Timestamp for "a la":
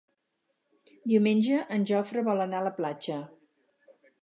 2.65-2.75